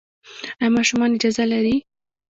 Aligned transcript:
ایا 0.59 0.69
ماشومان 0.77 1.11
اجازه 1.15 1.43
لري؟ 1.51 1.75